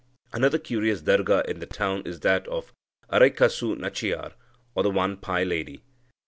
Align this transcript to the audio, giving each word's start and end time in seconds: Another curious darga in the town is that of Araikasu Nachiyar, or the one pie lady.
Another 0.33 0.57
curious 0.57 1.03
darga 1.03 1.45
in 1.47 1.59
the 1.59 1.67
town 1.67 2.01
is 2.07 2.21
that 2.21 2.47
of 2.47 2.73
Araikasu 3.11 3.75
Nachiyar, 3.77 4.33
or 4.73 4.81
the 4.81 4.89
one 4.89 5.15
pie 5.15 5.43
lady. 5.43 5.83